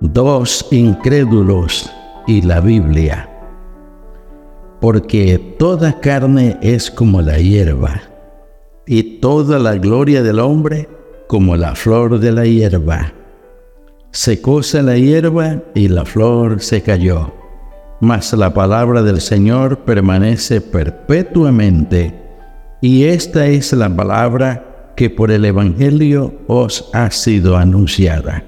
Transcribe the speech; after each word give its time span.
Dos 0.00 0.66
incrédulos 0.70 1.90
y 2.26 2.42
la 2.42 2.60
Biblia. 2.60 3.28
Porque 4.80 5.38
toda 5.58 6.00
carne 6.00 6.58
es 6.62 6.90
como 6.90 7.20
la 7.20 7.38
hierba, 7.38 8.00
y 8.86 9.20
toda 9.20 9.58
la 9.58 9.76
gloria 9.76 10.22
del 10.22 10.38
hombre 10.40 10.88
como 11.28 11.54
la 11.56 11.74
flor 11.74 12.18
de 12.18 12.32
la 12.32 12.44
hierba 12.44 13.12
Secóse 14.12 14.82
la 14.82 14.98
hierba 14.98 15.62
y 15.72 15.86
la 15.86 16.04
flor 16.04 16.60
se 16.60 16.82
cayó, 16.82 17.32
mas 18.00 18.32
la 18.32 18.52
palabra 18.52 19.02
del 19.02 19.20
Señor 19.20 19.84
permanece 19.84 20.60
perpetuamente. 20.60 22.12
Y 22.80 23.04
esta 23.04 23.46
es 23.46 23.72
la 23.72 23.88
palabra 23.94 24.92
que 24.96 25.10
por 25.10 25.30
el 25.30 25.44
Evangelio 25.44 26.34
os 26.48 26.90
ha 26.92 27.08
sido 27.12 27.56
anunciada. 27.56 28.42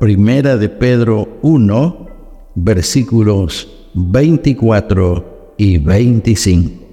Primera 0.00 0.56
de 0.56 0.70
Pedro 0.70 1.28
1, 1.42 2.06
versículos 2.54 3.90
24 3.92 5.52
y 5.58 5.76
25. 5.76 6.86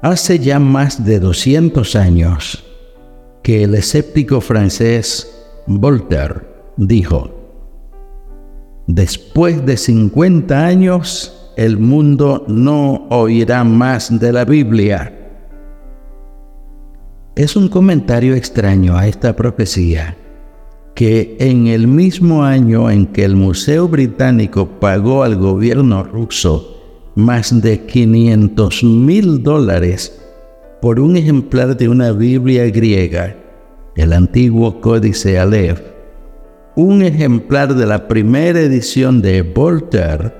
Hace 0.00 0.38
ya 0.38 0.58
más 0.58 1.04
de 1.04 1.20
200 1.20 1.96
años, 1.96 2.64
que 3.42 3.64
el 3.64 3.74
escéptico 3.74 4.40
francés 4.40 5.36
Voltaire 5.66 6.46
dijo, 6.78 7.30
Después 8.86 9.66
de 9.66 9.76
50 9.76 10.64
años, 10.64 11.52
el 11.58 11.76
mundo 11.76 12.46
no 12.48 13.06
oirá 13.10 13.64
más 13.64 14.18
de 14.18 14.32
la 14.32 14.46
Biblia. 14.46 15.12
Es 17.36 17.54
un 17.54 17.68
comentario 17.68 18.34
extraño 18.34 18.96
a 18.96 19.06
esta 19.06 19.36
profecía 19.36 20.16
que 20.94 21.36
en 21.40 21.66
el 21.66 21.88
mismo 21.88 22.44
año 22.44 22.88
en 22.88 23.06
que 23.06 23.24
el 23.24 23.34
Museo 23.34 23.88
Británico 23.88 24.68
pagó 24.80 25.24
al 25.24 25.36
gobierno 25.36 26.04
ruso 26.04 27.10
más 27.16 27.60
de 27.60 27.84
500 27.84 28.84
mil 28.84 29.42
dólares 29.42 30.20
por 30.80 31.00
un 31.00 31.16
ejemplar 31.16 31.76
de 31.76 31.88
una 31.88 32.12
Biblia 32.12 32.68
griega, 32.70 33.36
el 33.96 34.12
antiguo 34.12 34.80
Códice 34.80 35.38
Aleph, 35.38 35.80
un 36.76 37.02
ejemplar 37.02 37.74
de 37.74 37.86
la 37.86 38.08
primera 38.08 38.60
edición 38.60 39.22
de 39.22 39.42
Voltaire 39.42 40.32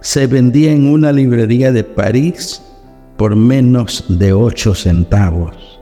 se 0.00 0.26
vendía 0.26 0.72
en 0.72 0.86
una 0.86 1.12
librería 1.12 1.72
de 1.72 1.84
París 1.84 2.62
por 3.16 3.34
menos 3.34 4.04
de 4.08 4.32
8 4.32 4.74
centavos. 4.74 5.80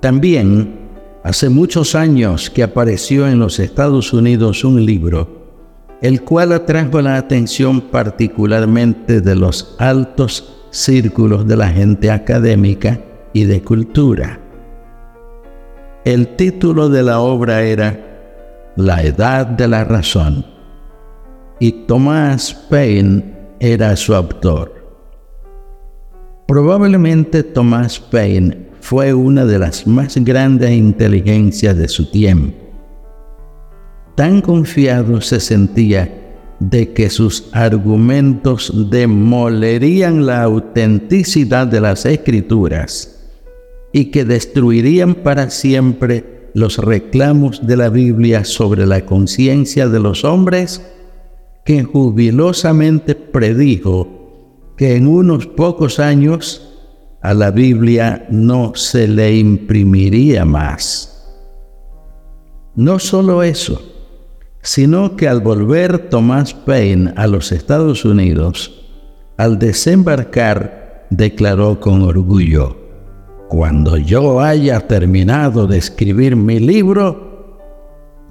También, 0.00 0.81
hace 1.22 1.48
muchos 1.48 1.94
años 1.94 2.50
que 2.50 2.62
apareció 2.62 3.28
en 3.28 3.38
los 3.38 3.58
Estados 3.58 4.12
Unidos 4.12 4.64
un 4.64 4.84
libro, 4.84 5.42
el 6.00 6.22
cual 6.22 6.52
atrajo 6.52 7.00
la 7.00 7.16
atención 7.16 7.80
particularmente 7.80 9.20
de 9.20 9.34
los 9.36 9.76
altos 9.78 10.66
círculos 10.70 11.46
de 11.46 11.56
la 11.56 11.68
gente 11.68 12.10
académica 12.10 12.98
y 13.32 13.44
de 13.44 13.62
cultura. 13.62 14.40
El 16.04 16.34
título 16.34 16.88
de 16.88 17.04
la 17.04 17.20
obra 17.20 17.62
era 17.62 18.72
La 18.74 19.02
Edad 19.02 19.46
de 19.46 19.68
la 19.68 19.84
Razón 19.84 20.44
y 21.60 21.70
Thomas 21.86 22.52
Paine 22.68 23.22
era 23.60 23.94
su 23.94 24.12
autor. 24.12 24.74
Probablemente 26.48 27.44
Thomas 27.44 28.00
Paine 28.00 28.71
fue 28.92 29.14
una 29.14 29.46
de 29.46 29.58
las 29.58 29.86
más 29.86 30.18
grandes 30.18 30.70
inteligencias 30.70 31.74
de 31.78 31.88
su 31.88 32.10
tiempo. 32.10 32.54
Tan 34.14 34.42
confiado 34.42 35.22
se 35.22 35.40
sentía 35.40 36.36
de 36.60 36.92
que 36.92 37.08
sus 37.08 37.48
argumentos 37.52 38.70
demolerían 38.90 40.26
la 40.26 40.42
autenticidad 40.42 41.66
de 41.66 41.80
las 41.80 42.04
escrituras 42.04 43.32
y 43.94 44.10
que 44.10 44.26
destruirían 44.26 45.14
para 45.14 45.48
siempre 45.48 46.50
los 46.52 46.76
reclamos 46.76 47.66
de 47.66 47.78
la 47.78 47.88
Biblia 47.88 48.44
sobre 48.44 48.84
la 48.84 49.06
conciencia 49.06 49.88
de 49.88 50.00
los 50.00 50.22
hombres, 50.22 50.82
que 51.64 51.82
jubilosamente 51.82 53.14
predijo 53.14 54.74
que 54.76 54.96
en 54.96 55.06
unos 55.06 55.46
pocos 55.46 55.98
años 55.98 56.71
a 57.22 57.34
la 57.34 57.50
Biblia 57.52 58.26
no 58.30 58.74
se 58.74 59.06
le 59.06 59.36
imprimiría 59.36 60.44
más. 60.44 61.08
No 62.74 62.98
solo 62.98 63.42
eso, 63.42 63.80
sino 64.60 65.16
que 65.16 65.28
al 65.28 65.40
volver 65.40 66.10
Thomas 66.10 66.52
Paine 66.52 67.12
a 67.16 67.26
los 67.26 67.52
Estados 67.52 68.04
Unidos, 68.04 68.86
al 69.36 69.58
desembarcar, 69.58 71.06
declaró 71.10 71.78
con 71.78 72.02
orgullo, 72.02 72.76
cuando 73.48 73.96
yo 73.98 74.40
haya 74.40 74.80
terminado 74.80 75.66
de 75.66 75.78
escribir 75.78 76.34
mi 76.34 76.58
libro, 76.58 77.60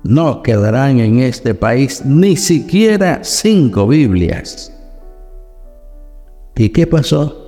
no 0.03 0.41
quedarán 0.41 0.99
en 0.99 1.19
este 1.19 1.53
país 1.53 2.03
ni 2.03 2.35
siquiera 2.35 3.19
cinco 3.23 3.87
Biblias. 3.87 4.73
¿Y 6.55 6.69
qué 6.69 6.87
pasó? 6.87 7.40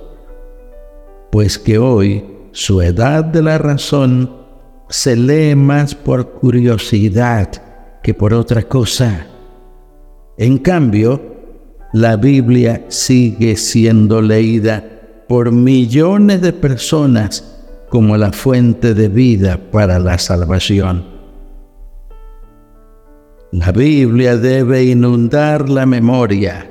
Pues 1.34 1.58
que 1.58 1.78
hoy 1.78 2.24
su 2.52 2.80
edad 2.80 3.24
de 3.24 3.42
la 3.42 3.58
razón 3.58 4.30
se 4.88 5.16
lee 5.16 5.56
más 5.56 5.92
por 5.92 6.30
curiosidad 6.34 7.50
que 8.04 8.14
por 8.14 8.32
otra 8.32 8.62
cosa. 8.62 9.26
En 10.38 10.58
cambio, 10.58 11.20
la 11.92 12.14
Biblia 12.14 12.84
sigue 12.86 13.56
siendo 13.56 14.22
leída 14.22 14.84
por 15.26 15.50
millones 15.50 16.40
de 16.40 16.52
personas 16.52 17.66
como 17.88 18.16
la 18.16 18.30
fuente 18.30 18.94
de 18.94 19.08
vida 19.08 19.58
para 19.72 19.98
la 19.98 20.18
salvación. 20.18 21.04
La 23.50 23.72
Biblia 23.72 24.36
debe 24.36 24.84
inundar 24.84 25.68
la 25.68 25.84
memoria, 25.84 26.70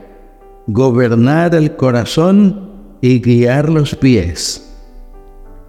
gobernar 0.67 1.53
el 1.53 1.75
corazón 1.75 2.71
y 3.03 3.19
guiar 3.19 3.67
los 3.67 3.95
pies. 3.95 4.65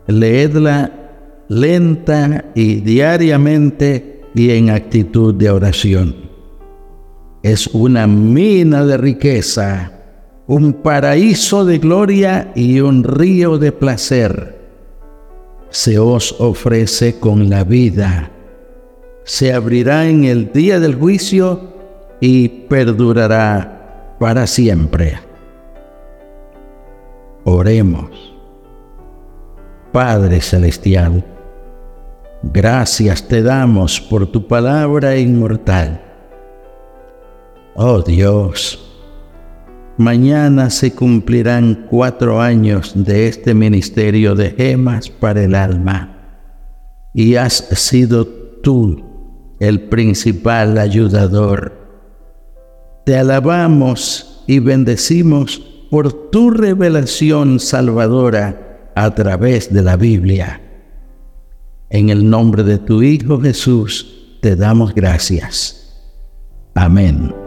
Leedla 0.07 0.93
lenta 1.49 2.45
y 2.55 2.77
diariamente 2.77 4.21
y 4.37 4.53
en 4.53 4.71
actitud 4.71 5.35
de 5.35 5.51
oración. 5.51 6.15
Es 7.43 7.67
una 7.67 8.07
mina 8.07 8.87
de 8.87 8.99
riqueza, 8.99 9.91
un 10.47 10.75
paraíso 10.75 11.65
de 11.65 11.79
gloria 11.79 12.53
y 12.55 12.79
un 12.79 13.03
río 13.03 13.59
de 13.59 13.73
placer. 13.73 14.57
Se 15.71 15.99
os 15.99 16.37
ofrece 16.39 17.19
con 17.19 17.51
la 17.51 17.65
vida. 17.65 18.31
Se 19.25 19.53
abrirá 19.53 20.09
en 20.09 20.23
el 20.23 20.53
día 20.53 20.79
del 20.79 20.95
juicio 20.95 21.73
y 22.21 22.47
perdurará 22.69 24.17
para 24.21 24.47
siempre. 24.47 25.24
Oremos. 27.45 28.35
Padre 29.93 30.41
Celestial, 30.41 31.25
Gracias 32.53 33.27
te 33.27 33.43
damos 33.43 34.01
por 34.01 34.27
tu 34.27 34.47
palabra 34.47 35.17
inmortal. 35.17 36.01
Oh 37.75 38.03
Dios, 38.03 38.79
mañana 39.97 40.69
se 40.69 40.95
cumplirán 40.95 41.87
cuatro 41.89 42.41
años 42.41 42.93
de 42.95 43.29
este 43.29 43.55
ministerio 43.55 44.35
de 44.35 44.51
gemas 44.51 45.09
para 45.09 45.43
el 45.43 45.55
alma 45.55 46.39
y 47.15 47.37
has 47.37 47.55
sido 47.55 48.27
tú 48.27 49.03
el 49.59 49.89
principal 49.89 50.77
ayudador. 50.77 51.73
Te 53.07 53.17
alabamos 53.17 54.45
y 54.47 54.59
bendecimos 54.59 55.74
por 55.95 56.13
tu 56.33 56.51
revelación 56.51 57.61
salvadora 57.61 58.91
a 58.97 59.15
través 59.15 59.73
de 59.73 59.81
la 59.81 59.97
Biblia 59.97 60.61
En 61.89 62.09
el 62.09 62.29
nombre 62.29 62.65
de 62.65 62.79
tu 62.79 63.01
Hijo 63.01 63.41
Jesús 63.41 64.39
te 64.41 64.57
damos 64.57 64.93
gracias. 64.93 66.03
Amén. 66.75 67.44